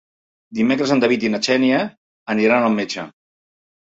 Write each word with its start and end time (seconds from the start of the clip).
Dimecres 0.59 0.93
en 0.95 1.03
David 1.03 1.25
i 1.27 1.29
na 1.33 1.39
Xènia 1.47 1.81
aniran 2.37 2.65
al 2.69 2.73
metge. 2.81 3.05